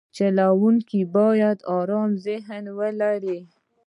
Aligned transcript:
چلوونکی 0.17 1.01
باید 1.17 1.57
ارام 1.79 2.11
ذهن 2.25 2.63
ولري. 2.79 3.39